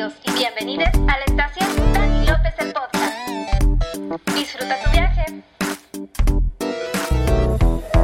[0.00, 3.14] Bienvenidos y bienvenidas a la estación Dani López el podcast.
[4.34, 5.26] Disfruta tu viaje.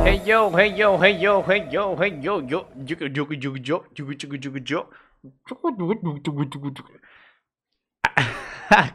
[0.04, 3.84] Hey yo, hey yo, hey yo, hey yo, hey yo, yo, yo, yo, yo, yo,
[3.94, 4.90] yo, yo, yo.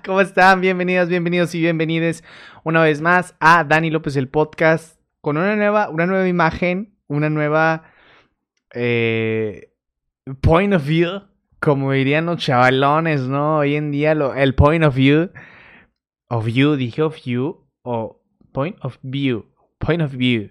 [0.05, 0.61] ¿Cómo están?
[0.61, 2.23] Bienvenidas, bienvenidos y bienvenides
[2.63, 7.31] una vez más a Dani López el podcast con una nueva, una nueva imagen, una
[7.31, 7.83] nueva
[8.75, 9.71] eh,
[10.41, 11.30] point of view,
[11.61, 13.57] como dirían los chavalones, ¿no?
[13.59, 15.29] Hoy en día lo, el point of view,
[16.27, 18.19] of you, dije of you, o
[18.51, 19.45] point of view,
[19.77, 20.49] point of view,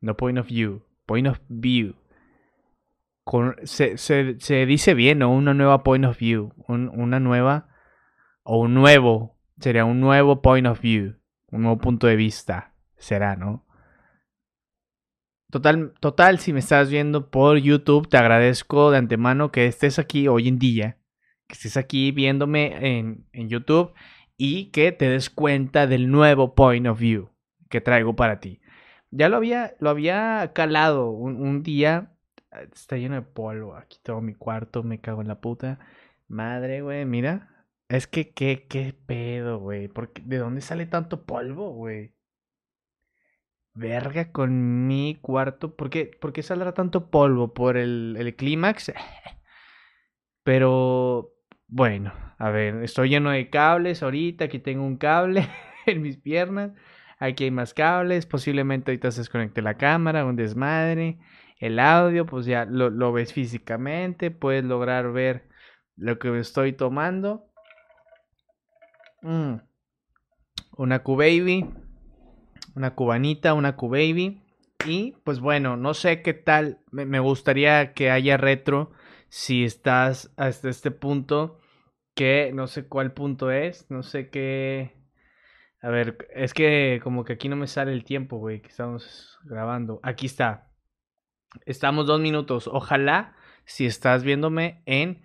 [0.00, 1.94] no point of view, point of view.
[3.64, 5.30] Se, se, se, dice bien, ¿no?
[5.30, 7.68] Una nueva point of view, un, una nueva,
[8.42, 11.16] o un nuevo, sería un nuevo point of view,
[11.50, 13.66] un nuevo punto de vista, será, ¿no?
[15.50, 20.28] Total, total, si me estás viendo por YouTube, te agradezco de antemano que estés aquí
[20.28, 20.98] hoy en día,
[21.46, 23.94] que estés aquí viéndome en, en YouTube
[24.36, 27.30] y que te des cuenta del nuevo point of view
[27.70, 28.60] que traigo para ti.
[29.10, 32.12] Ya lo había, lo había calado un, un día.
[32.74, 33.74] Está lleno de polvo.
[33.74, 35.78] Aquí todo mi cuarto, me cago en la puta.
[36.28, 37.66] Madre, güey, mira.
[37.88, 39.90] Es que, ¿qué, qué pedo, güey?
[40.24, 42.12] ¿De dónde sale tanto polvo, güey?
[43.78, 45.76] Verga con mi cuarto.
[45.76, 47.54] ¿Por qué, ¿Por qué saldrá tanto polvo?
[47.54, 48.92] ¿Por el, el clímax?
[50.42, 51.32] Pero
[51.68, 54.46] bueno, a ver, estoy lleno de cables ahorita.
[54.46, 55.46] Aquí tengo un cable
[55.86, 56.72] en mis piernas.
[57.20, 58.26] Aquí hay más cables.
[58.26, 61.20] Posiblemente ahorita se desconecte la cámara, un desmadre.
[61.60, 64.32] El audio, pues ya lo, lo ves físicamente.
[64.32, 65.48] Puedes lograr ver
[65.94, 67.48] lo que estoy tomando.
[69.22, 69.58] Mm.
[70.76, 71.87] Una Q-Baby
[72.74, 74.42] una cubanita, una Q-Baby.
[74.86, 76.80] Y pues bueno, no sé qué tal.
[76.90, 78.92] Me, gustaría que haya retro
[79.28, 81.60] si estás hasta este punto.
[82.14, 83.90] Que no sé cuál punto es.
[83.90, 84.96] No sé qué.
[85.80, 89.38] A ver, es que como que aquí no me sale el tiempo, güey, que estamos
[89.44, 90.00] grabando.
[90.02, 90.72] Aquí está.
[91.66, 92.68] Estamos dos minutos.
[92.68, 95.22] Ojalá, si estás viéndome en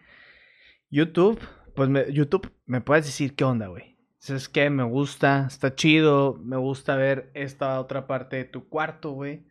[0.90, 1.40] YouTube,
[1.76, 3.93] pues YouTube me puedes decir qué onda, güey.
[4.30, 9.12] Es que me gusta, está chido, me gusta ver esta otra parte de tu cuarto,
[9.12, 9.46] güey.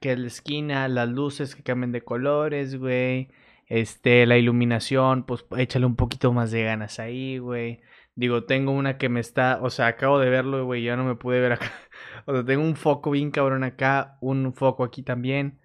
[0.00, 3.30] Que es la esquina, las luces que cambian de colores, güey.
[3.66, 7.82] Este, la iluminación, pues échale un poquito más de ganas ahí, güey.
[8.14, 11.16] Digo, tengo una que me está, o sea, acabo de verlo, güey, ya no me
[11.16, 11.72] pude ver acá.
[12.26, 15.60] O sea, tengo un foco bien cabrón acá, un foco aquí también.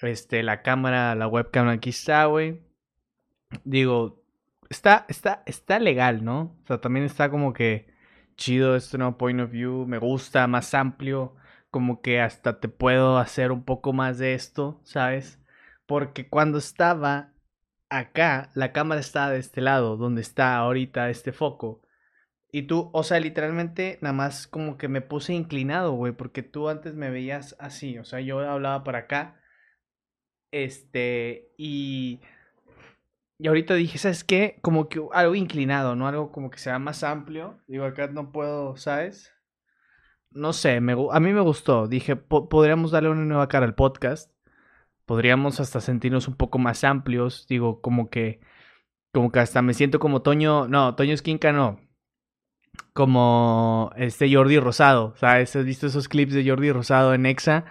[0.00, 2.62] Este, la cámara, la webcam aquí está, güey.
[3.64, 4.25] Digo,
[4.70, 6.56] está, está, está legal, ¿no?
[6.64, 7.94] O sea, también está como que
[8.36, 11.36] chido este nuevo point of view, me gusta, más amplio,
[11.70, 15.40] como que hasta te puedo hacer un poco más de esto, ¿sabes?
[15.86, 17.32] Porque cuando estaba
[17.90, 21.82] acá, la cámara estaba de este lado, donde está ahorita este foco.
[22.52, 26.68] Y tú, o sea, literalmente nada más como que me puse inclinado, güey, porque tú
[26.68, 29.40] antes me veías así, o sea, yo hablaba para acá.
[30.52, 32.20] Este, y
[33.38, 34.58] y ahorita dije, ¿sabes qué?
[34.62, 36.08] Como que algo inclinado, ¿no?
[36.08, 37.60] Algo como que sea más amplio.
[37.66, 39.32] Digo, acá no puedo, ¿sabes?
[40.30, 41.86] No sé, me, a mí me gustó.
[41.86, 44.32] Dije, podríamos darle una nueva cara al podcast.
[45.04, 47.46] Podríamos hasta sentirnos un poco más amplios.
[47.48, 48.40] Digo, como que,
[49.12, 51.80] como que hasta me siento como Toño, no, Toño Esquinca no.
[52.94, 55.54] Como este Jordi Rosado, ¿sabes?
[55.56, 57.66] ¿Has visto esos clips de Jordi Rosado en Exa?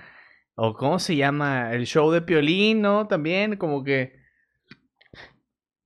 [0.55, 3.07] O cómo se llama, el show de Piolín, ¿no?
[3.07, 4.24] También como que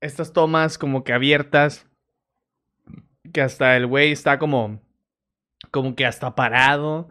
[0.01, 1.87] estas tomas como que abiertas,
[3.33, 4.81] que hasta el güey está como,
[5.71, 7.09] como que hasta parado,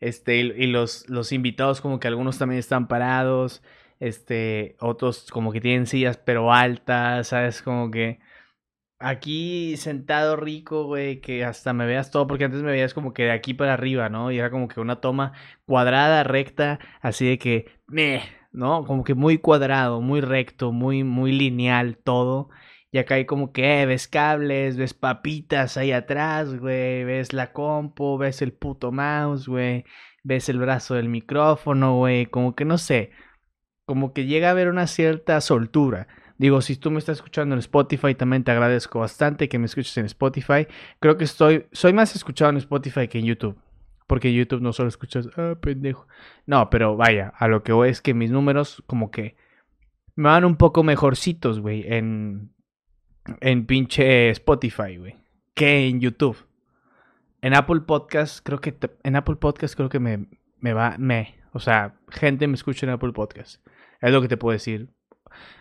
[0.00, 3.62] este, y, los, los invitados como que algunos también están parados,
[4.00, 7.62] este, otros como que tienen sillas pero altas, ¿sabes?
[7.62, 8.20] Como que
[8.98, 13.24] aquí sentado rico, güey, que hasta me veas todo, porque antes me veías como que
[13.24, 14.30] de aquí para arriba, ¿no?
[14.32, 15.32] Y era como que una toma
[15.66, 18.22] cuadrada, recta, así de que, meh,
[18.58, 18.84] ¿no?
[18.84, 22.50] Como que muy cuadrado, muy recto, muy, muy lineal todo.
[22.90, 27.52] Y acá hay como que eh, ves cables, ves papitas ahí atrás, güey, ves la
[27.52, 29.84] compu, ves el puto mouse, güey,
[30.24, 33.12] ves el brazo del micrófono, güey, como que no sé,
[33.86, 36.08] como que llega a haber una cierta soltura.
[36.38, 39.96] Digo, si tú me estás escuchando en Spotify, también te agradezco bastante que me escuches
[39.98, 40.66] en Spotify.
[41.00, 43.58] Creo que estoy, soy más escuchado en Spotify que en YouTube.
[44.08, 46.08] Porque YouTube no solo escuchas, ah, pendejo.
[46.46, 49.36] No, pero vaya, a lo que voy es que mis números como que
[50.16, 52.50] me van un poco mejorcitos, güey, en,
[53.40, 55.16] en pinche Spotify, güey,
[55.54, 56.36] que en YouTube.
[57.40, 60.26] En Apple Podcast, creo que, en Apple Podcast creo que me,
[60.58, 63.64] me va, me, o sea, gente me escucha en Apple Podcast.
[64.00, 64.88] Es lo que te puedo decir.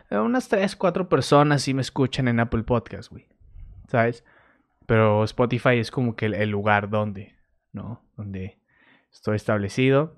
[0.09, 3.27] eh, unas 3, 4 personas sí me escuchan en Apple Podcast, güey.
[3.89, 4.23] ¿Sabes?
[4.88, 7.35] Pero Spotify es como que el, el lugar donde,
[7.74, 8.04] ¿no?
[8.16, 8.60] Donde
[9.12, 10.16] estoy establecido.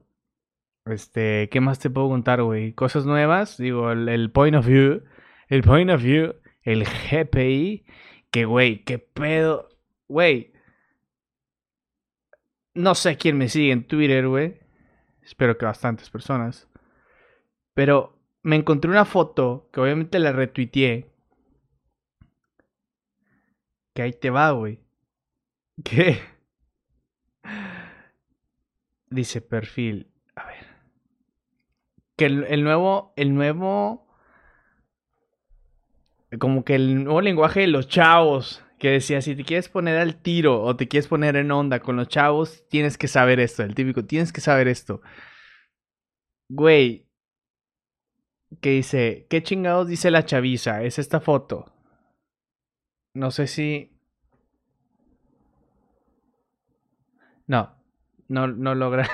[0.85, 2.73] Este, ¿qué más te puedo contar, güey?
[2.73, 5.03] Cosas nuevas, digo, el, point of view,
[5.47, 7.85] el point of view, el GPI,
[8.31, 9.69] que, güey, qué pedo,
[10.07, 10.53] güey.
[12.73, 14.59] No sé quién me sigue en Twitter, güey.
[15.21, 16.67] Espero que bastantes personas.
[17.73, 21.11] Pero me encontré una foto que obviamente la retuiteé.
[23.93, 24.79] Que ahí te va, güey.
[25.83, 26.19] ¿Qué?
[29.09, 30.11] Dice perfil.
[30.35, 30.67] A ver.
[32.15, 33.13] Que el, el nuevo.
[33.15, 34.07] El nuevo.
[36.39, 38.63] Como que el nuevo lenguaje de los chavos.
[38.77, 41.97] Que decía, si te quieres poner al tiro o te quieres poner en onda con
[41.97, 43.63] los chavos, tienes que saber esto.
[43.63, 45.01] El típico, tienes que saber esto.
[46.49, 47.07] Güey.
[48.61, 50.83] Que dice, ¿qué chingados dice la chaviza?
[50.83, 51.73] Es esta foto.
[53.13, 53.98] No sé si...
[57.49, 57.75] No,
[58.27, 59.09] no, no logra.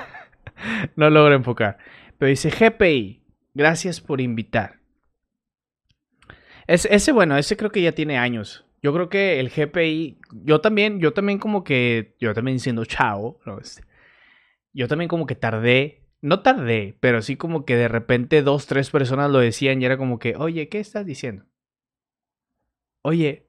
[0.97, 1.77] no logra enfocar.
[2.17, 3.23] Pero dice GPI,
[3.53, 4.81] gracias por invitar.
[6.67, 8.65] Es, ese, bueno, ese creo que ya tiene años.
[8.83, 13.39] Yo creo que el GPI, yo también, yo también como que, yo también siendo chavo,
[13.45, 13.57] ¿no?
[13.57, 13.83] Este,
[14.73, 18.89] yo también como que tardé, no tardé, pero sí como que de repente dos, tres
[18.89, 21.45] personas lo decían y era como que, oye, ¿qué estás diciendo?
[23.01, 23.47] Oye,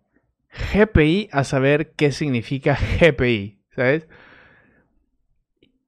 [0.73, 4.07] GPI a saber qué significa GPI, ¿sabes?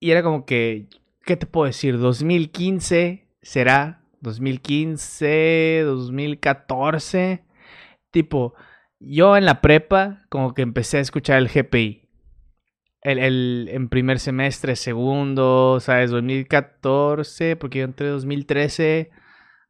[0.00, 0.88] Y era como que,
[1.24, 1.98] ¿qué te puedo decir?
[1.98, 7.44] 2015 será 2015, 2014.
[8.10, 8.54] Tipo,
[9.00, 12.08] yo en la prepa como que empecé a escuchar el GPI.
[13.02, 16.10] El, el, en primer semestre, segundo, ¿sabes?
[16.10, 19.10] 2014, porque yo entré 2013.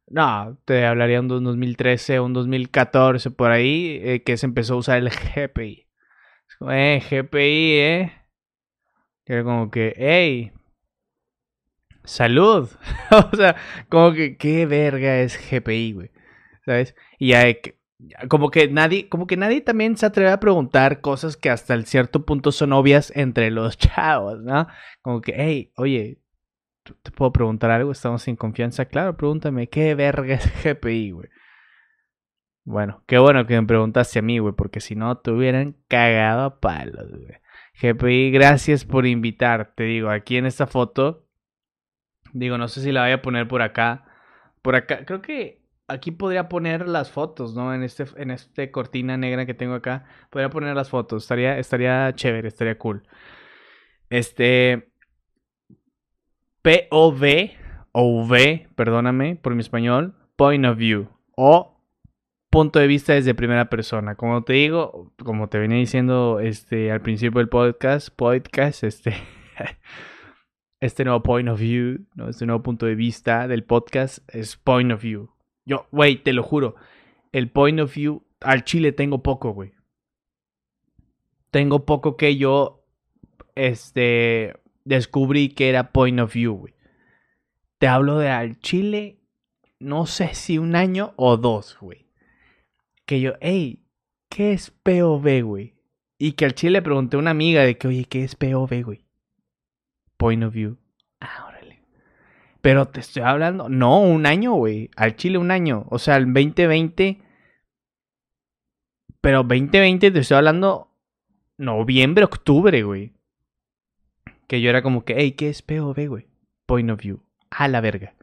[0.07, 4.77] No, te hablaría un 2013 o un 2014 por ahí, eh, que se empezó a
[4.77, 5.87] usar el GPI.
[6.71, 8.18] Eh, GPI, eh.
[9.29, 10.51] Era como que, hey,
[12.03, 12.67] salud.
[13.31, 13.55] o sea,
[13.87, 16.11] como que, ¿qué verga es GPI, güey?
[16.65, 16.95] ¿Sabes?
[17.19, 17.33] Y
[18.27, 21.85] como que nadie, como que nadie también se atreve a preguntar cosas que hasta el
[21.85, 24.67] cierto punto son obvias entre los chavos, ¿no?
[25.03, 26.17] Como que, hey, oye,
[27.03, 27.91] ¿te puedo preguntar algo?
[27.91, 28.85] Estamos sin confianza.
[28.85, 31.29] Claro, pregúntame, ¿qué verga es GPI, güey?
[32.65, 36.41] Bueno, qué bueno que me preguntaste a mí, güey, porque si no te hubieran cagado
[36.45, 37.37] a palos, güey.
[37.81, 39.73] GPI, gracias por invitar.
[39.75, 41.25] Te digo, aquí en esta foto,
[42.33, 44.05] digo, no sé si la voy a poner por acá.
[44.61, 47.73] Por acá, creo que aquí podría poner las fotos, ¿no?
[47.73, 51.23] En este, en este cortina negra que tengo acá, podría poner las fotos.
[51.23, 53.03] Estaría, estaría chévere, estaría cool.
[54.09, 54.91] Este.
[56.61, 57.51] POV,
[57.93, 61.07] o V, perdóname por mi español, point of view.
[61.35, 61.78] O
[62.49, 64.15] punto de vista desde primera persona.
[64.15, 69.15] Como te digo, como te venía diciendo este, al principio del podcast, podcast, este,
[70.79, 72.29] este nuevo point of view, ¿no?
[72.29, 75.29] este nuevo punto de vista del podcast es point of view.
[75.65, 76.75] Yo, güey, te lo juro,
[77.31, 79.73] el point of view al chile tengo poco, güey.
[81.51, 82.85] Tengo poco que yo,
[83.55, 86.73] este, descubrí que era point of view, güey.
[87.77, 89.19] Te hablo de al chile,
[89.79, 92.08] no sé si un año o dos, güey
[93.09, 93.83] que yo, hey,
[94.29, 95.73] ¿qué es POV, güey?
[96.19, 98.83] Y que al chile le pregunté a una amiga de que, oye, ¿qué es POV,
[98.83, 99.03] güey?
[100.15, 100.77] Point of view.
[101.19, 101.81] Ah, órale.
[102.61, 104.91] Pero te estoy hablando, no, un año, güey.
[104.95, 105.87] Al chile un año.
[105.89, 107.19] O sea, el 2020.
[109.21, 110.91] Pero 2020 te estoy hablando
[111.57, 113.13] noviembre, octubre, güey.
[114.45, 116.27] Que yo era como que, hey, ¿qué es POV, güey?
[116.67, 117.23] Point of view.
[117.49, 118.13] A la verga.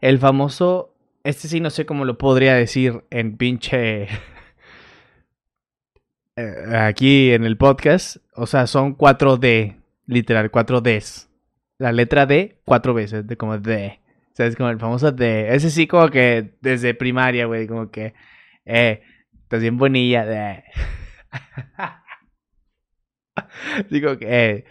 [0.00, 0.95] El famoso
[1.26, 4.08] este sí no sé cómo lo podría decir en pinche...
[6.38, 8.18] Eh, aquí en el podcast.
[8.34, 9.80] O sea, son 4D.
[10.04, 11.28] Literal, 4Ds.
[11.78, 13.26] La letra D, cuatro veces.
[13.26, 14.00] De como D.
[14.32, 15.54] O sea, es como el famoso D.
[15.54, 17.66] Ese sí como que desde primaria, güey.
[17.66, 18.12] Como que...
[18.66, 19.02] Eh,
[19.44, 20.26] estás bien bonilla.
[20.26, 20.62] D.
[23.88, 24.26] Digo que...
[24.28, 24.64] Eh,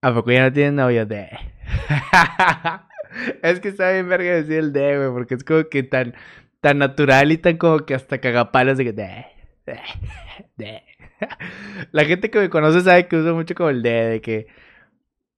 [0.00, 1.04] ¿A poco ya no tienen novio?
[1.04, 1.28] D.
[3.42, 6.14] es que está bien verga decir el D, güey, porque es como que tan,
[6.60, 9.26] tan natural y tan como que hasta cagapalos de que D,
[9.66, 9.80] D,
[10.56, 10.82] D.
[11.92, 14.46] La gente que me conoce sabe que uso mucho como el D, de que,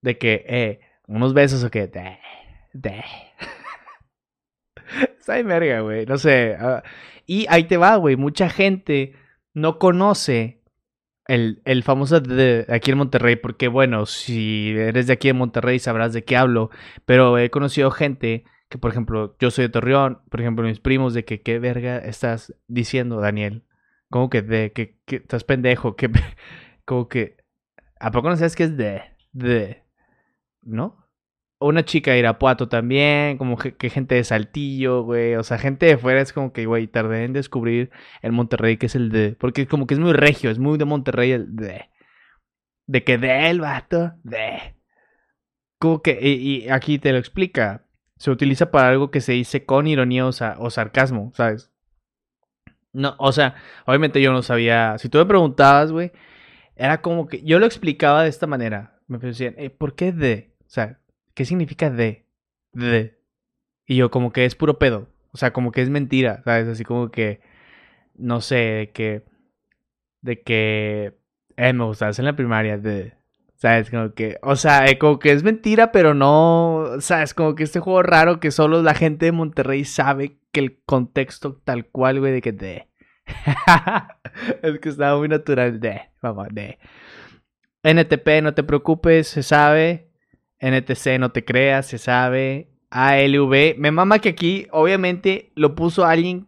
[0.03, 2.19] de que, eh, unos besos o que, D,
[2.73, 2.95] D.
[5.19, 6.57] Está bien verga, güey, no sé.
[6.61, 6.81] Uh,
[7.27, 9.15] y ahí te va, güey, mucha gente
[9.55, 10.61] no conoce
[11.27, 15.79] el, el, famoso de aquí en Monterrey, porque bueno, si eres de aquí en Monterrey
[15.79, 16.71] sabrás de qué hablo,
[17.07, 21.15] pero he conocido gente que por ejemplo, yo soy de Torreón, por ejemplo, mis primos
[21.15, 23.65] de que qué verga estás diciendo, Daniel.
[24.11, 26.11] Como que de que, que estás pendejo, que
[26.85, 27.37] como que
[28.01, 29.03] ¿a poco no sabes qué es de
[29.33, 29.85] de
[30.63, 31.04] ¿no?
[31.67, 35.97] Una chica de Irapuato también, como que, gente de Saltillo, güey, o sea, gente de
[35.99, 37.91] fuera es como que, güey, tardé en descubrir
[38.23, 40.85] el Monterrey que es el de, porque como que es muy regio, es muy de
[40.85, 41.89] Monterrey el de
[42.87, 44.77] de que de el vato, de
[45.79, 49.87] como que y, aquí te lo explica, se utiliza para algo que se dice con
[49.87, 51.73] ironía o sarcasmo, ¿sabes?
[52.93, 53.57] No, o sea,
[53.87, 54.97] obviamente yo no sabía.
[54.99, 56.13] Si tú me preguntabas, güey,
[56.77, 59.01] era como que yo lo explicaba de esta manera.
[59.09, 60.55] Me decían, eh, ¿por qué de?
[60.61, 61.01] O sea,
[61.35, 62.27] ¿qué significa de?
[62.73, 63.19] De.
[63.87, 65.09] Y yo, como que es puro pedo.
[65.33, 66.69] O sea, como que es mentira, ¿sabes?
[66.69, 67.41] Así como que,
[68.17, 69.25] no sé, de que,
[70.23, 71.19] de que,
[71.57, 73.15] eh, me gustabas en la primaria, de.
[73.57, 73.91] ¿Sabes?
[73.91, 77.35] Como que, o sea, eh, como que es mentira, pero no, ¿sabes?
[77.35, 81.61] Como que este juego raro que solo la gente de Monterrey sabe que el contexto
[81.65, 82.89] tal cual, güey, de que de.
[84.63, 86.79] es que estaba muy natural, de, vamos, de.
[87.83, 90.14] NTP, no te preocupes, se sabe.
[90.71, 92.71] NTC, no te creas, se sabe.
[92.91, 96.47] ALV, me mama que aquí, obviamente, lo puso alguien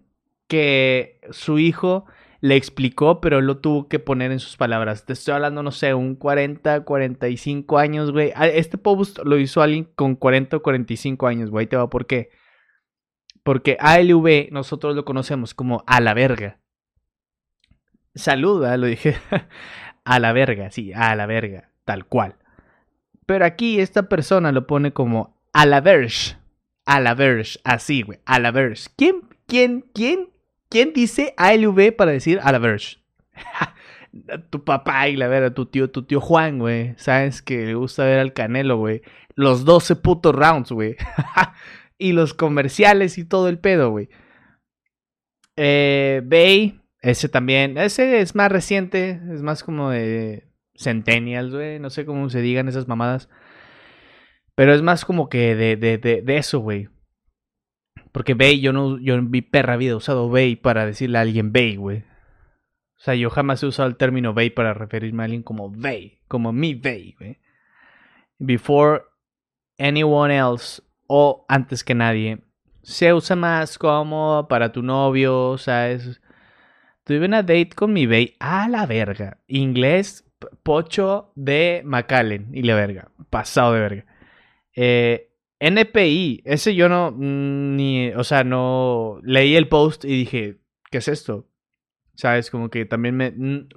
[0.49, 2.07] que su hijo
[2.41, 5.05] le explicó, pero lo tuvo que poner en sus palabras.
[5.05, 8.33] Te estoy hablando, no sé, un 40, 45 años, güey.
[8.37, 11.67] Ah, Este post lo hizo alguien con 40 o 45 años, güey.
[11.67, 12.31] Te va, ¿por qué?
[13.43, 16.61] Porque ALV nosotros lo conocemos como a la verga.
[18.15, 19.17] Saluda, lo dije.
[20.05, 22.37] a la verga, sí, a la verga, tal cual.
[23.27, 26.37] Pero aquí esta persona lo pone como a la verge.
[26.85, 28.89] A la verge, así, güey, a la verge.
[28.97, 30.31] ¿Quién, quién, quién,
[30.69, 32.99] quién dice ALV para decir a la verge?
[34.51, 36.95] tu papá y la verga, tu tío, tu tío Juan, güey.
[36.97, 39.03] Sabes que le gusta ver al Canelo, güey.
[39.35, 40.97] Los 12 putos rounds, güey.
[41.99, 44.09] y los comerciales y todo el pedo, güey.
[45.57, 47.77] Eh, Bay, ese también.
[47.79, 50.47] Ese es más reciente, es más como de
[50.79, 51.79] Centennials, güey.
[51.79, 53.29] No sé cómo se digan esas mamadas.
[54.55, 56.89] Pero es más como que de, de, de, de eso, güey.
[58.13, 61.21] Porque Bay, yo no, yo en mi perra vida he usado Bay para decirle a
[61.21, 61.99] alguien Bay, güey.
[61.99, 66.21] O sea, yo jamás he usado el término Bay para referirme a alguien como Bay,
[66.27, 67.39] como mi Bay, güey.
[68.39, 69.03] Before
[69.79, 72.43] anyone else o antes que nadie.
[72.83, 76.21] Se usa más como para tu novio, ¿sabes?
[77.05, 79.39] Tuve una date con mi Bay a la verga.
[79.47, 80.25] Inglés,
[80.63, 83.11] pocho de McAllen y la verga.
[83.31, 84.07] Pasado de verga.
[84.75, 90.59] Eh, NPI, ese yo no, mm, ni, o sea, no, leí el post y dije,
[90.91, 91.49] ¿qué es esto?
[92.15, 92.51] ¿Sabes?
[92.51, 93.69] Como que también me, mm,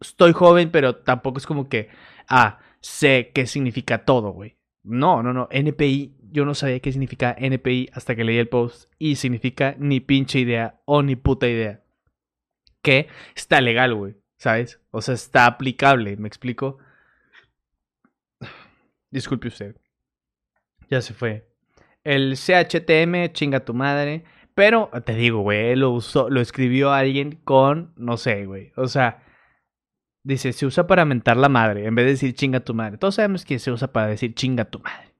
[0.00, 1.88] estoy joven, pero tampoco es como que,
[2.28, 4.56] ah, sé qué significa todo, güey.
[4.84, 8.92] No, no, no, NPI, yo no sabía qué significa NPI hasta que leí el post
[8.98, 11.82] y significa ni pinche idea o ni puta idea.
[12.82, 14.80] Que está legal, güey, ¿sabes?
[14.90, 16.78] O sea, está aplicable, ¿me explico?
[19.10, 19.76] Disculpe usted.
[20.90, 21.48] Ya se fue.
[22.04, 24.24] El CHTM, chinga tu madre.
[24.54, 28.72] Pero te digo, güey, lo usó, lo escribió alguien con, no sé, güey.
[28.76, 29.22] O sea,
[30.22, 32.96] dice, se usa para mentar la madre, en vez de decir chinga tu madre.
[32.98, 35.15] Todos sabemos que se usa para decir chinga tu madre.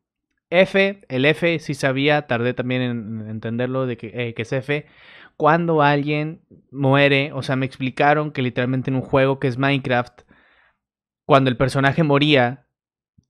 [0.50, 4.86] F, el F sí sabía, tardé también en entenderlo de que, eh, que es F.
[5.36, 10.22] Cuando alguien muere, o sea, me explicaron que literalmente en un juego que es Minecraft,
[11.26, 12.66] cuando el personaje moría,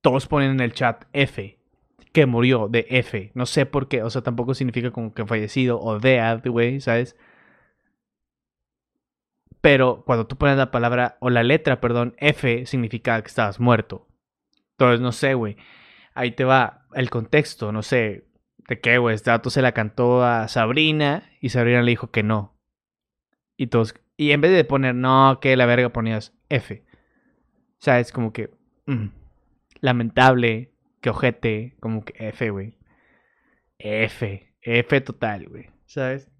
[0.02, 1.56] todos ponen en el chat F
[2.16, 3.30] que murió de F.
[3.34, 7.14] No sé por qué, o sea, tampoco significa como que fallecido o dead, güey, ¿sabes?
[9.60, 14.06] Pero cuando tú pones la palabra, o la letra, perdón, F, significa que estabas muerto.
[14.78, 15.58] Entonces, no sé, güey.
[16.16, 18.26] Ahí te va el contexto, no sé.
[18.68, 19.14] ¿De qué, güey?
[19.14, 22.58] Este dato se la cantó a Sabrina y Sabrina le dijo que no.
[23.56, 26.84] Y todos, y en vez de poner no, que la verga ponías F.
[26.84, 28.50] O sea, es como que.
[28.86, 29.08] mm,
[29.80, 32.78] lamentable, que ojete, como que F, güey.
[33.78, 35.70] F, F total, güey.
[35.84, 36.30] ¿Sabes?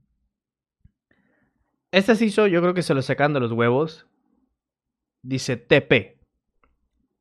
[1.92, 4.06] Esta se hizo, yo creo que se lo sacan de los huevos.
[5.23, 6.18] Dice TP.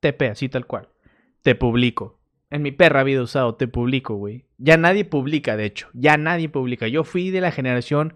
[0.00, 0.88] TP, así tal cual.
[1.42, 2.15] Te publico.
[2.56, 4.46] En mi perra vida usado te publico, güey.
[4.56, 5.90] Ya nadie publica, de hecho.
[5.92, 6.88] Ya nadie publica.
[6.88, 8.14] Yo fui de la generación.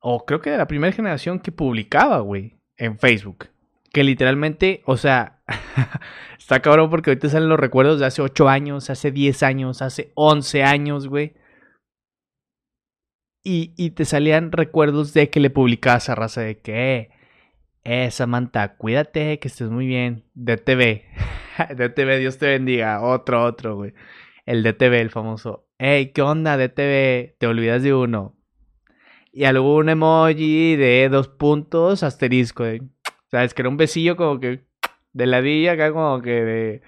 [0.00, 2.56] O creo que de la primera generación que publicaba, güey.
[2.78, 3.50] En Facebook.
[3.92, 5.42] Que literalmente, o sea.
[6.38, 10.10] está cabrón porque ahorita salen los recuerdos de hace 8 años, hace 10 años, hace
[10.14, 11.34] 11 años, güey.
[13.44, 17.10] Y, y te salían recuerdos de que le publicabas a raza de que,
[17.84, 20.24] eh, Samantha, cuídate, que estés muy bien.
[20.34, 21.02] DTV.
[21.76, 23.02] DTV, Dios te bendiga.
[23.02, 23.92] Otro, otro, güey.
[24.46, 25.66] El DTV, el famoso.
[25.78, 27.36] hey, ¿qué onda de TV?
[27.38, 28.36] Te olvidas de uno.
[29.32, 32.64] Y algún emoji de dos puntos, asterisco.
[32.64, 32.82] De,
[33.30, 33.54] ¿Sabes?
[33.54, 34.64] Que era un besillo como que
[35.12, 36.82] de ladilla, acá como que de,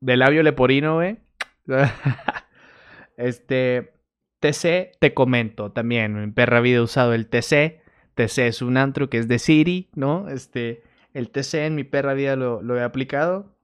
[0.00, 1.18] de labio leporino, güey.
[3.16, 3.94] este,
[4.40, 6.14] TC, te comento también.
[6.20, 7.83] Mi perra había usado el TC.
[8.14, 10.28] TC es un antro que es de Siri, ¿no?
[10.28, 13.54] Este, el TC en mi perra vida lo, lo he aplicado.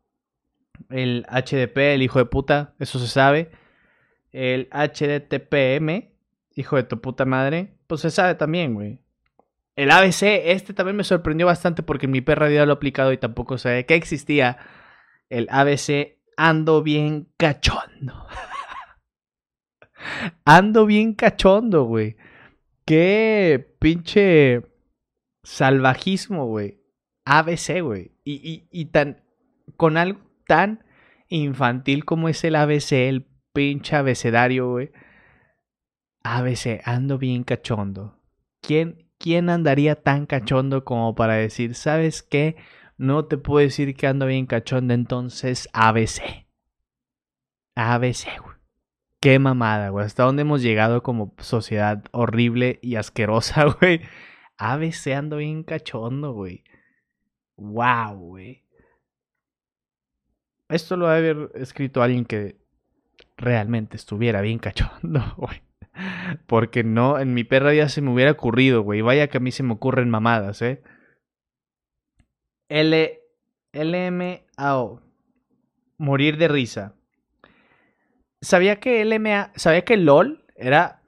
[0.88, 3.50] El HDP, el hijo de puta, eso se sabe.
[4.32, 6.10] El HDTPM,
[6.54, 9.00] hijo de tu puta madre, pues se sabe también, güey.
[9.76, 13.18] El ABC, este también me sorprendió bastante porque mi perra vida lo ha aplicado y
[13.18, 14.58] tampoco sabía que existía.
[15.28, 18.26] El ABC, ando bien cachondo.
[20.44, 22.16] ando bien cachondo, güey.
[22.90, 24.62] Qué pinche
[25.44, 26.80] salvajismo, güey.
[27.24, 28.16] ABC, güey.
[28.24, 29.22] Y, y, tan.
[29.76, 30.18] Con algo
[30.48, 30.84] tan
[31.28, 34.90] infantil como es el ABC, el pinche abecedario, güey.
[36.24, 38.18] ABC, ando bien cachondo.
[38.60, 42.56] ¿Quién, ¿Quién andaría tan cachondo como para decir, ¿sabes qué?
[42.98, 46.44] No te puedo decir que ando bien cachondo, entonces ABC.
[47.76, 48.59] ABC, güey.
[49.20, 50.06] Qué mamada, güey.
[50.06, 54.00] Hasta dónde hemos llegado como sociedad horrible y asquerosa, güey.
[54.56, 56.64] ABC ando bien cachondo, güey.
[57.56, 58.64] Wow, güey.
[60.70, 62.56] Esto lo debe haber escrito alguien que
[63.36, 65.62] realmente estuviera bien cachondo, güey.
[66.46, 69.02] Porque no, en mi perra ya se me hubiera ocurrido, güey.
[69.02, 70.82] Vaya que a mí se me ocurren mamadas, ¿eh?
[72.70, 73.20] L,
[73.72, 75.02] LMAO.
[75.98, 76.94] Morir de risa.
[78.42, 81.02] ¿Sabía que LMA, sabía que LOL era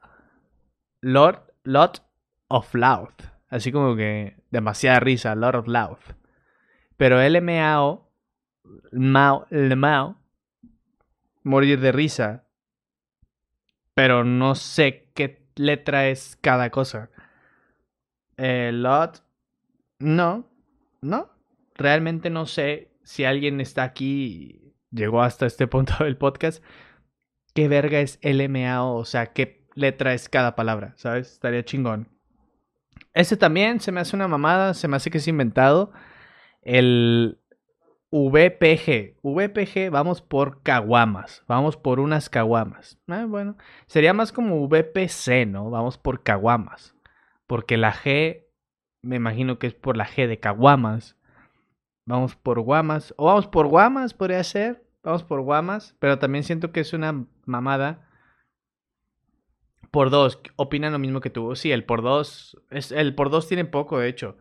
[1.00, 2.02] Lord, Lot
[2.48, 3.14] of Loud?
[3.48, 5.98] Así como que demasiada risa, Lord of Loud.
[6.96, 8.10] Pero LMAO,
[8.92, 10.16] Mao, LMAO,
[11.42, 12.44] morir de risa.
[13.94, 17.10] Pero no sé qué letra es cada cosa.
[18.36, 19.22] Eh, lot,
[19.98, 20.50] no,
[21.00, 21.30] no.
[21.74, 26.62] Realmente no sé si alguien está aquí y llegó hasta este punto del podcast
[27.54, 31.32] qué verga es LMAO, o sea, qué letra es cada palabra, ¿sabes?
[31.32, 32.08] Estaría chingón.
[33.14, 35.92] Este también se me hace una mamada, se me hace que es inventado.
[36.62, 37.38] El
[38.10, 39.16] VPG.
[39.22, 41.42] VPG, vamos por caguamas.
[41.46, 42.98] Vamos por unas caguamas.
[43.08, 45.70] Ah, bueno, sería más como VPC, ¿no?
[45.70, 46.94] Vamos por caguamas.
[47.46, 48.46] Porque la G,
[49.02, 51.16] me imagino que es por la G de caguamas.
[52.06, 53.14] Vamos por guamas.
[53.16, 54.84] O vamos por guamas, podría ser.
[55.02, 58.08] Vamos por Guamas, pero también siento que es una mamada.
[59.90, 61.54] Por dos, opinan lo mismo que tú.
[61.56, 62.56] Sí, el por dos.
[62.70, 64.38] Es, el por dos tiene poco, de hecho.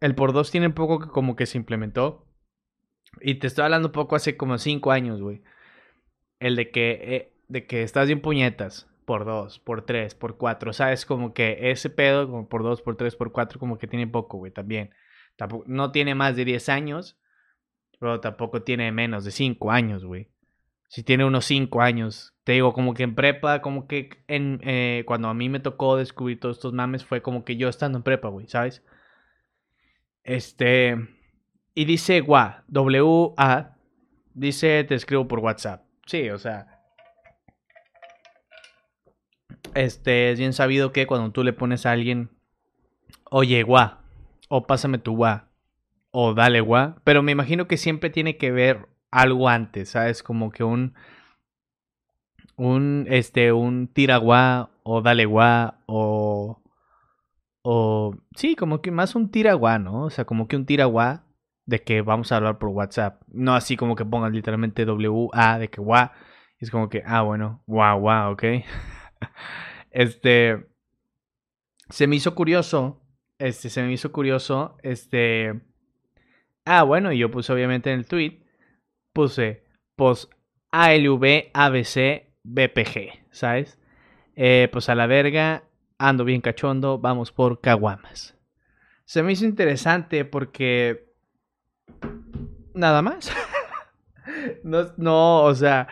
[0.00, 2.26] El por dos tiene poco que como que se implementó.
[3.20, 5.42] Y te estoy hablando poco hace como cinco años, güey.
[6.40, 8.88] El de que, eh, de que estás bien puñetas.
[9.04, 10.72] Por dos, por tres, por cuatro.
[10.72, 11.06] ¿Sabes?
[11.06, 14.38] Como que ese pedo, como por dos, por tres, por cuatro, como que tiene poco,
[14.38, 14.90] güey, también.
[15.36, 17.18] Tampoco, no tiene más de diez años.
[18.02, 20.26] Pero tampoco tiene menos de 5 años, güey.
[20.88, 22.34] Si tiene unos 5 años.
[22.42, 25.96] Te digo, como que en prepa, como que en, eh, cuando a mí me tocó
[25.96, 28.82] descubrir todos estos mames, fue como que yo estando en prepa, güey, ¿sabes?
[30.24, 30.96] Este.
[31.76, 33.76] Y dice WA, W-A.
[34.34, 35.84] Dice, te escribo por WhatsApp.
[36.04, 36.82] Sí, o sea.
[39.76, 42.30] Este, es bien sabido que cuando tú le pones a alguien,
[43.30, 44.02] oye, gua,
[44.48, 45.51] o pásame tu gua,
[46.12, 50.22] o dale gua, pero me imagino que siempre tiene que ver algo antes, ¿sabes?
[50.22, 50.94] Como que un
[52.56, 56.62] un este un tiraguá o dale gua o
[57.64, 60.04] o sí, como que más un tiraguá, ¿no?
[60.04, 61.24] O sea, como que un tiraguá
[61.66, 65.58] de que vamos a hablar por WhatsApp, no así como que pongan literalmente W A
[65.58, 66.12] de que gua,
[66.58, 68.44] es como que ah, bueno, guau, guau, ¿ok?
[69.90, 70.66] este
[71.90, 73.02] se me hizo curioso,
[73.38, 75.71] este se me hizo curioso, este
[76.64, 78.40] Ah, bueno, y yo puse obviamente en el tweet,
[79.12, 79.64] puse
[79.96, 80.32] post
[80.70, 83.78] ALV ABC BPG, ¿sabes?
[84.36, 85.64] Eh, pues a la verga,
[85.98, 88.36] ando bien cachondo, vamos por caguamas.
[89.04, 91.12] Se me hizo interesante porque...
[92.74, 93.30] Nada más.
[94.64, 95.88] no, no, o sea,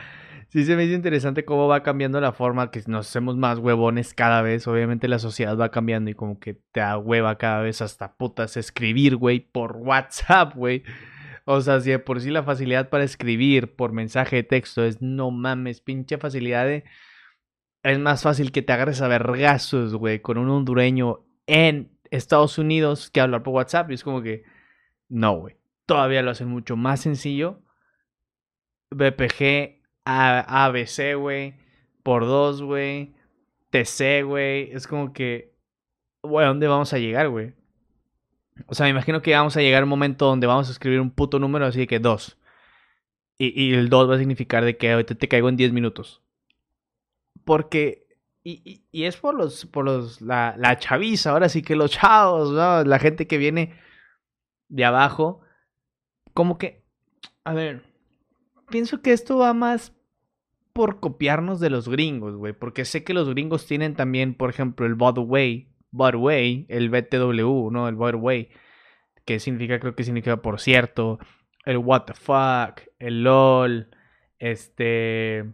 [0.50, 4.14] sí se me hizo interesante cómo va cambiando la forma, que nos hacemos más huevones
[4.14, 4.66] cada vez.
[4.66, 8.56] Obviamente la sociedad va cambiando y como que te da hueva cada vez hasta putas
[8.56, 10.82] escribir, güey, por WhatsApp, güey.
[11.44, 15.00] O sea, si de por sí la facilidad para escribir por mensaje de texto es
[15.00, 16.84] no mames, pinche facilidad de...
[17.82, 23.10] Es más fácil que te agarres a vergazos, güey, con un hondureño en Estados Unidos
[23.10, 23.90] que hablar por WhatsApp.
[23.90, 24.44] Y es como que,
[25.08, 25.56] no, güey.
[25.86, 27.62] Todavía lo hacen mucho más sencillo.
[28.90, 31.54] BPG A, ABC, güey,
[32.02, 33.14] por dos, güey,
[33.70, 34.70] TC, güey.
[34.72, 35.52] Es como que,
[36.22, 37.54] güey, ¿a dónde vamos a llegar, güey?
[38.66, 41.00] O sea, me imagino que vamos a llegar a un momento donde vamos a escribir
[41.00, 42.38] un puto número así de que dos.
[43.38, 46.22] Y, y el dos va a significar de que ahorita te caigo en 10 minutos.
[47.44, 48.10] Porque
[48.42, 52.52] y, y, es por los, por los, la, la chaviza, ahora sí que los chavos,
[52.52, 52.84] ¿no?
[52.84, 53.78] la gente que viene
[54.68, 55.42] de abajo,
[56.32, 56.82] como que,
[57.44, 57.84] a ver,
[58.70, 59.92] pienso que esto va más
[60.72, 64.86] por copiarnos de los gringos, güey, porque sé que los gringos tienen también, por ejemplo,
[64.86, 67.88] el Budway, Budway, el BTW, ¿no?
[67.88, 68.50] El Budway,
[69.24, 71.18] que significa, creo que significa por cierto,
[71.64, 73.90] el What the fuck, el LOL,
[74.38, 75.44] este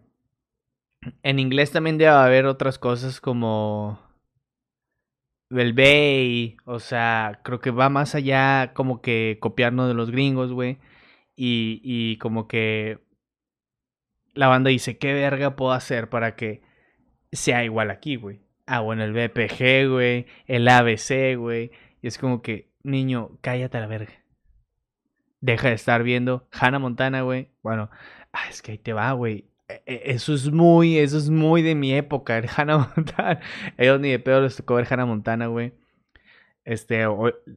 [1.22, 4.00] en inglés también debe haber otras cosas como
[5.50, 10.52] el Bay, o sea, creo que va más allá como que copiarnos de los gringos,
[10.52, 10.78] güey.
[11.36, 13.05] Y, y como que
[14.36, 16.62] la banda dice, ¿qué verga puedo hacer para que
[17.32, 18.40] sea igual aquí, güey?
[18.66, 21.72] Ah, bueno, el BPG, güey, el ABC, güey.
[22.02, 24.12] Y es como que, niño, cállate a la verga.
[25.40, 27.50] Deja de estar viendo Hannah Montana, güey.
[27.62, 27.90] Bueno,
[28.32, 29.48] ah, es que ahí te va, güey.
[29.68, 33.40] E, e, eso es muy, eso es muy de mi época, el Hannah Montana.
[33.78, 35.72] Ellos ni de pedo les tocó ver Hannah Montana, güey.
[36.66, 37.04] Este,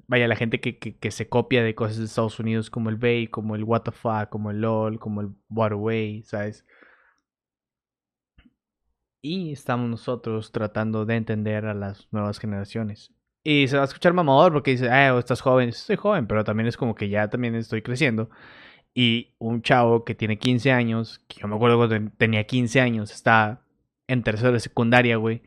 [0.07, 3.27] vaya, la gente que, que, se copia de cosas de Estados Unidos como el Bay,
[3.27, 6.63] como el fuck, como el LOL, como el Waterway, ¿sabes?
[9.23, 13.11] Y estamos nosotros tratando de entender a las nuevas generaciones.
[13.43, 15.73] Y se va a escuchar mamador porque dice, ah, estás joven.
[15.73, 18.29] Soy joven, pero también es como que ya también estoy creciendo.
[18.93, 23.11] Y un chavo que tiene 15 años, que yo me acuerdo cuando tenía 15 años,
[23.11, 23.63] está
[24.07, 25.41] en tercero de secundaria, güey.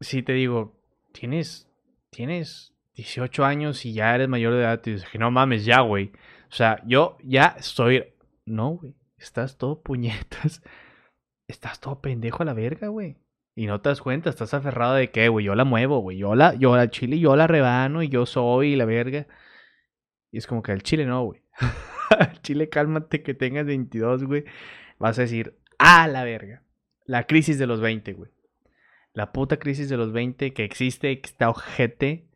[0.00, 0.80] si te digo,
[1.12, 1.70] tienes,
[2.10, 6.10] tienes 18 años y ya eres mayor de edad, te dices no mames ya, güey.
[6.50, 8.04] O sea, yo ya estoy...
[8.44, 8.96] No, güey.
[9.18, 10.62] Estás todo puñetas.
[11.46, 13.16] Estás todo pendejo a la verga, güey.
[13.54, 16.18] Y no te das cuenta, estás aferrado de que, güey, yo la muevo, güey.
[16.18, 19.26] Yo la, yo la chile, yo la rebano y yo soy la verga.
[20.30, 21.40] Y es como que al chile no, güey.
[22.42, 24.44] chile, cálmate que tengas 22, güey.
[24.98, 26.62] Vas a decir, ah, la verga.
[27.04, 28.30] La crisis de los 20, güey.
[29.12, 32.27] La puta crisis de los 20 que existe, que está ojete,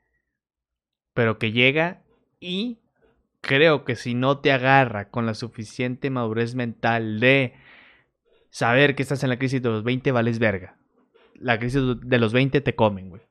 [1.14, 2.02] pero que llega
[2.40, 2.80] y
[3.40, 7.54] creo que si no te agarra con la suficiente madurez mental de
[8.50, 10.76] saber que estás en la crisis de los 20, vales verga.
[11.34, 13.22] La crisis de los 20 te comen, güey.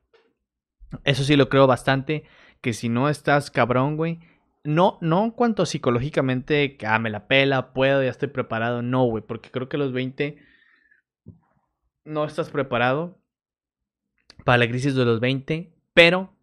[1.04, 2.24] Eso sí lo creo bastante,
[2.60, 4.20] que si no estás cabrón, güey,
[4.64, 8.82] no, no en cuanto psicológicamente, ah, me la pela, puedo, ya estoy preparado.
[8.82, 10.38] No, güey, porque creo que a los 20
[12.04, 13.18] no estás preparado
[14.44, 16.34] para la crisis de los 20, pero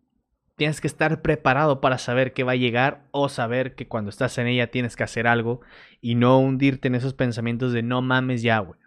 [0.60, 4.38] tienes que estar preparado para saber que va a llegar o saber que cuando estás
[4.38, 5.62] en ella tienes que hacer algo
[6.02, 8.78] y no hundirte en esos pensamientos de no mames ya, güey.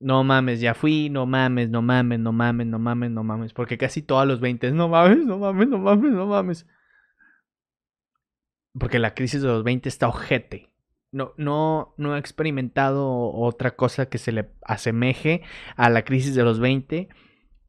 [0.00, 3.78] No mames, ya fui, no mames, no mames, no mames, no mames, no mames, porque
[3.78, 6.66] casi todos los 20 no mames, no mames, no mames, no mames.
[8.76, 10.72] Porque la crisis de los 20 está ojete.
[11.12, 15.42] No, no, no he experimentado otra cosa que se le asemeje
[15.76, 17.08] a la crisis de los 20,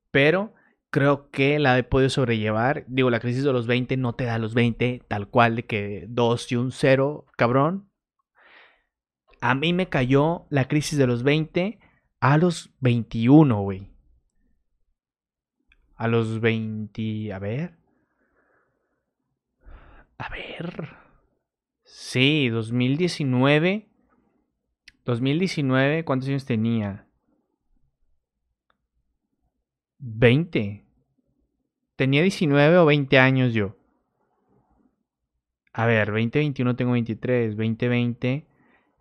[0.09, 0.55] pero
[0.93, 2.85] creo que la he podido sobrellevar.
[2.87, 6.05] Digo, la crisis de los 20 no te da los 20 tal cual de que
[6.07, 7.89] 2 y un 0, cabrón.
[9.41, 11.79] A mí me cayó la crisis de los 20
[12.19, 13.89] a los 21, güey.
[15.95, 17.33] A los 20...
[17.33, 17.79] A ver.
[20.19, 20.89] A ver.
[21.83, 23.89] Sí, 2019.
[25.05, 27.02] 2019, ¿cuántos años tenía?
[30.05, 30.83] 20.
[31.95, 33.77] Tenía 19 o 20 años yo.
[35.71, 38.45] A ver, 2021 tengo 23, 2020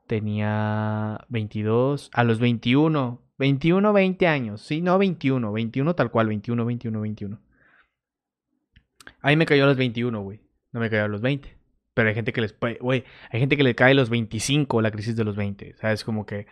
[0.07, 6.65] tenía 22, a los 21, 21, 20 años, sí, no 21, 21 tal cual, 21,
[6.65, 7.41] 21, 21.
[9.21, 10.41] Ahí me cayó a los 21, güey,
[10.73, 11.57] no me cayó a los 20.
[11.95, 14.91] Pero hay gente que les, güey, hay gente que le cae a los 25 la
[14.91, 16.05] crisis de los 20, ¿sabes?
[16.05, 16.47] Como que,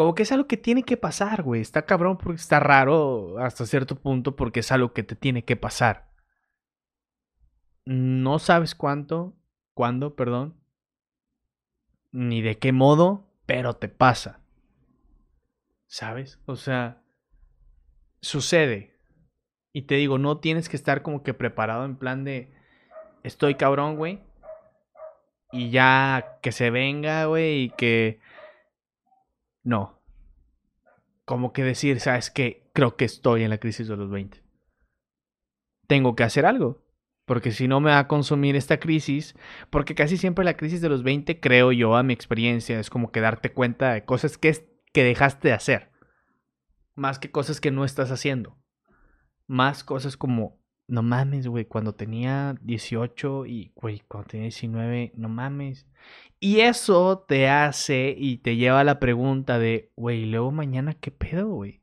[0.00, 1.60] como que es algo que tiene que pasar, güey.
[1.60, 5.56] Está cabrón porque está raro hasta cierto punto porque es algo que te tiene que
[5.56, 6.10] pasar.
[7.84, 9.36] No sabes cuánto,
[9.74, 10.58] cuándo, perdón,
[12.12, 14.40] ni de qué modo, pero te pasa.
[15.86, 16.40] ¿Sabes?
[16.46, 17.02] O sea,
[18.22, 18.98] sucede.
[19.74, 22.54] Y te digo, no tienes que estar como que preparado en plan de,
[23.22, 24.22] estoy cabrón, güey.
[25.52, 28.18] Y ya que se venga, güey, y que...
[29.62, 30.00] No.
[31.24, 32.70] Como que decir, ¿sabes qué?
[32.72, 34.42] Creo que estoy en la crisis de los 20.
[35.86, 36.84] Tengo que hacer algo
[37.30, 39.36] porque si no me va a consumir esta crisis,
[39.70, 43.12] porque casi siempre la crisis de los 20, creo yo, a mi experiencia, es como
[43.12, 45.92] que darte cuenta de cosas que, que dejaste de hacer,
[46.96, 48.58] más que cosas que no estás haciendo,
[49.46, 50.59] más cosas como,
[50.90, 55.86] no mames, güey, cuando tenía 18 y, güey, cuando tenía 19, no mames.
[56.40, 61.10] Y eso te hace y te lleva a la pregunta de, güey, luego mañana, ¿qué
[61.10, 61.80] pedo, güey?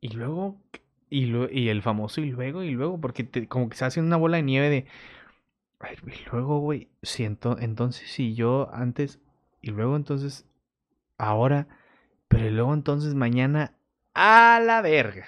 [0.00, 0.60] Y luego,
[1.08, 1.26] y,
[1.58, 4.42] y el famoso y luego, y luego, porque como que se hace una bola de
[4.42, 4.86] nieve de...
[6.06, 9.20] y luego, güey, siento, entonces si yo antes,
[9.60, 10.46] y luego entonces,
[11.18, 11.68] ahora,
[12.28, 13.74] pero luego entonces mañana,
[14.14, 15.26] a la verga.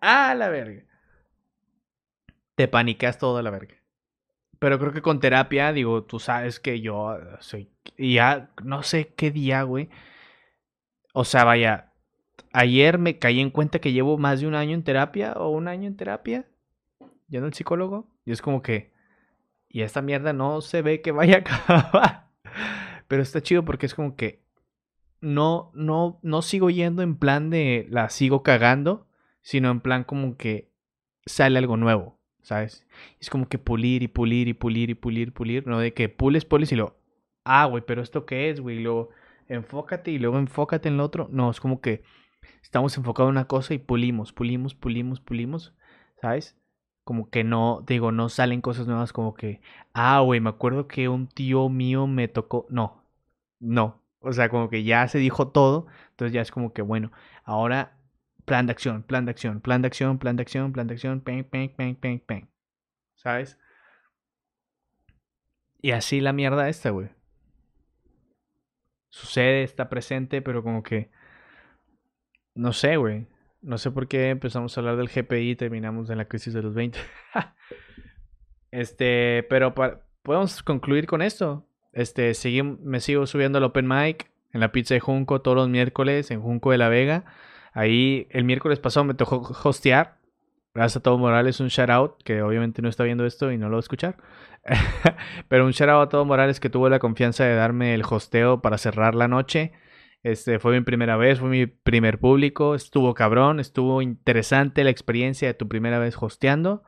[0.00, 0.82] a la verga.
[2.54, 3.76] Te panicas todo a la verga.
[4.58, 7.70] Pero creo que con terapia, digo, tú sabes que yo soy.
[7.96, 9.88] Y ya no sé qué día, güey.
[11.12, 11.92] O sea, vaya,
[12.52, 15.68] ayer me caí en cuenta que llevo más de un año en terapia o un
[15.68, 16.46] año en terapia,
[17.28, 18.92] ya no el psicólogo, y es como que,
[19.68, 21.38] y esta mierda no se ve que vaya a
[21.70, 22.28] acabar.
[23.06, 24.42] Pero está chido porque es como que
[25.20, 29.06] no, no, no sigo yendo en plan de la sigo cagando,
[29.42, 30.70] sino en plan como que
[31.26, 32.86] sale algo nuevo, ¿sabes?
[33.20, 36.44] Es como que pulir y pulir y pulir y pulir, pulir, no de que pules,
[36.44, 36.96] pules y lo,
[37.44, 39.10] ah, güey, pero esto qué es, güey, luego
[39.48, 41.28] enfócate y luego enfócate en lo otro.
[41.30, 42.02] No, es como que
[42.62, 45.74] estamos enfocados en una cosa y pulimos, pulimos, pulimos, pulimos,
[46.20, 46.56] ¿sabes?
[47.04, 49.60] Como que no, digo, no salen cosas nuevas como que,
[49.94, 53.02] ah, güey, me acuerdo que un tío mío me tocó, no,
[53.60, 57.12] no, o sea, como que ya se dijo todo, entonces ya es como que, bueno,
[57.44, 57.98] ahora
[58.44, 61.20] plan de acción, plan de acción, plan de acción, plan de acción, plan de acción,
[61.20, 62.48] peng, peng, peng, peng, peng,
[63.14, 63.58] ¿sabes?
[65.80, 67.10] Y así la mierda esta, güey.
[69.10, 71.10] Sucede, está presente, pero como que
[72.58, 73.28] no sé, güey.
[73.62, 76.62] No sé por qué empezamos a hablar del GPI y terminamos en la crisis de
[76.62, 76.98] los 20.
[78.72, 79.74] este, pero
[80.24, 81.67] podemos concluir con esto.
[81.98, 82.32] Este,
[82.62, 86.40] me sigo subiendo al Open Mic en la pizza de Junco todos los miércoles en
[86.40, 87.24] Junco de la Vega.
[87.72, 90.16] Ahí el miércoles pasado me tocó hostear.
[90.74, 93.66] Gracias a Todo Morales, un shout out, que obviamente no está viendo esto y no
[93.66, 94.16] lo va a escuchar.
[95.48, 98.62] Pero un shout out a Todo Morales que tuvo la confianza de darme el hosteo
[98.62, 99.72] para cerrar la noche.
[100.22, 105.48] Este, fue mi primera vez, fue mi primer público, estuvo cabrón, estuvo interesante la experiencia
[105.48, 106.84] de tu primera vez hosteando.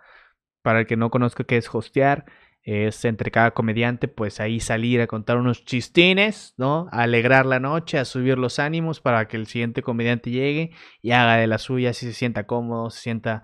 [0.63, 2.27] Para el que no conozca qué es hostear,
[2.63, 6.89] es entre cada comediante, pues ahí salir a contar unos chistines, ¿no?
[6.93, 11.13] A alegrar la noche, a subir los ánimos para que el siguiente comediante llegue y
[11.13, 13.43] haga de la suya si se sienta cómodo, se sienta,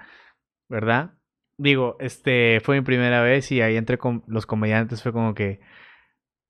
[0.68, 1.14] ¿verdad?
[1.58, 5.60] Digo, este fue mi primera vez y ahí entre los comediantes fue como que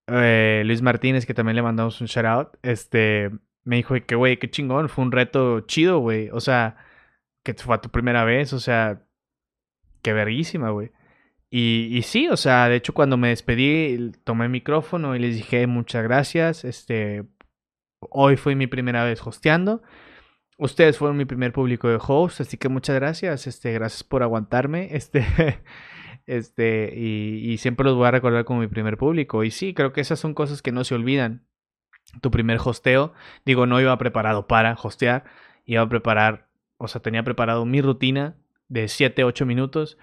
[0.09, 3.31] eh, Luis Martínez, que también le mandamos un shout out, este,
[3.65, 6.31] me dijo que, güey, qué chingón, fue un reto chido, güey.
[6.31, 6.77] O sea,
[7.45, 9.03] que fue tu primera vez, o sea,
[10.03, 10.93] qué verguísima, güey.
[11.51, 15.67] Y, y sí, o sea, de hecho cuando me despedí, tomé micrófono y les dije
[15.67, 17.25] muchas gracias, este,
[18.01, 19.83] hoy fue mi primera vez hosteando.
[20.59, 24.89] Ustedes fueron mi primer público de host, así que muchas gracias, este, gracias por aguantarme,
[24.93, 25.25] este,
[26.27, 29.45] Este, y, siempre los voy a recordar como mi primer público.
[29.45, 31.47] Y sí, creo que esas son cosas que no se olvidan.
[32.21, 35.25] Tu primer hosteo, digo, no iba preparado para hostear,
[35.65, 38.37] iba a preparar, o sea, tenía preparado mi rutina
[38.69, 39.99] de 7, 8 minutos.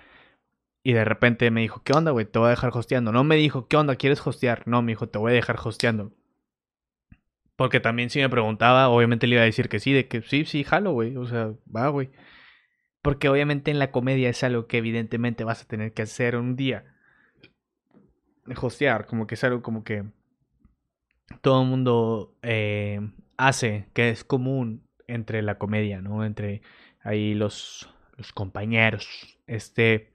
[0.84, 2.26] Y de repente me dijo, ¿qué onda, güey?
[2.26, 3.13] Te voy a dejar hosteando.
[3.13, 3.96] No me dijo, ¿qué onda?
[3.96, 4.67] ¿Quieres hostear?
[4.67, 6.12] No, me dijo, te voy a dejar hosteando.
[7.56, 10.43] Porque también si me preguntaba, obviamente le iba a decir que sí, de que sí,
[10.43, 11.15] sí, jalo, güey.
[11.15, 12.12] O sea, va, güey.
[13.02, 16.58] Porque obviamente en la comedia es algo que evidentemente vas a tener que hacer un
[16.58, 16.86] día.
[18.62, 20.04] Hostear, como que es algo como que
[21.41, 23.00] todo el mundo eh,
[23.38, 26.26] hace, que es común entre la comedia, ¿no?
[26.26, 26.62] Entre
[27.02, 29.38] ahí los, los compañeros.
[29.48, 30.13] Este,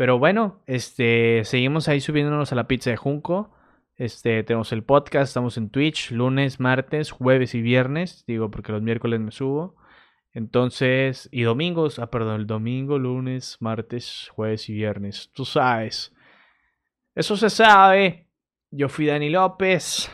[0.00, 3.54] pero bueno, este, seguimos ahí subiéndonos a la pizza de Junco.
[3.96, 8.80] Este, tenemos el podcast, estamos en Twitch, lunes, martes, jueves y viernes, digo porque los
[8.80, 9.76] miércoles me subo.
[10.32, 15.32] Entonces, y domingos, ah, perdón, el domingo, lunes, martes, jueves y viernes.
[15.34, 16.14] Tú sabes.
[17.14, 18.26] Eso se sabe.
[18.70, 20.10] Yo fui Dani López.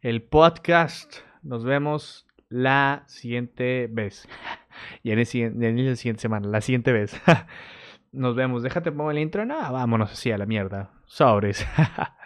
[0.00, 1.18] El podcast.
[1.44, 4.28] Nos vemos la siguiente vez.
[5.02, 7.14] Y en, el, la siguiente semana, la siguiente vez.
[8.12, 8.62] Nos vemos.
[8.62, 9.44] Déjate pongo el intro.
[9.44, 10.90] No, vámonos así a la mierda.
[11.06, 11.66] Sobres.